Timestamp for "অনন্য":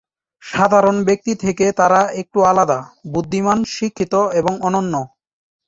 4.67-4.93